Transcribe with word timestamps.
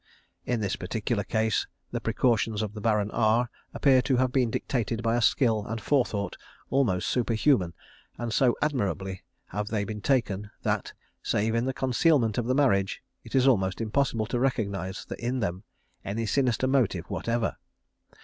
In 0.47 0.61
this 0.61 0.75
particular 0.75 1.23
case 1.23 1.67
the 1.91 2.01
precautions 2.01 2.63
of 2.63 2.73
the 2.73 2.81
Baron 2.81 3.11
R 3.11 3.51
appear 3.71 4.01
to 4.01 4.17
have 4.17 4.31
been 4.31 4.49
dictated 4.49 5.03
by 5.03 5.15
a 5.15 5.21
skill 5.21 5.63
and 5.67 5.79
forethought 5.79 6.37
almost 6.71 7.07
superhuman, 7.07 7.75
and 8.17 8.33
so 8.33 8.55
admirably 8.63 9.21
have 9.49 9.67
they 9.67 9.83
been 9.83 10.01
taken, 10.01 10.49
that, 10.63 10.93
save 11.21 11.53
in 11.53 11.65
the 11.65 11.71
concealment 11.71 12.39
of 12.39 12.47
the 12.47 12.55
marriage, 12.55 13.03
it 13.23 13.35
is 13.35 13.45
almost 13.47 13.79
impossible 13.79 14.25
to 14.25 14.39
recognise 14.39 15.05
in 15.19 15.39
them 15.39 15.65
any 16.03 16.25
sinister 16.25 16.65
motive 16.65 17.05
whatever. 17.07 17.57